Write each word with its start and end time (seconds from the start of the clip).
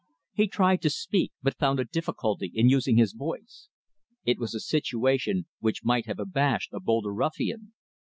He 0.33 0.47
tried 0.47 0.81
to 0.81 0.89
speak, 0.89 1.31
but 1.43 1.59
found 1.59 1.79
a 1.79 1.85
difficulty 1.85 2.51
in 2.55 2.69
using 2.69 2.97
his 2.97 3.13
voice. 3.13 3.67
It 4.25 4.39
was 4.39 4.55
a 4.55 4.59
situation 4.59 5.45
which 5.59 5.83
might 5.85 6.07
have 6.07 6.17
abashed 6.17 6.73
a 6.73 6.79
bolder 6.79 7.13
ruffian. 7.13 7.73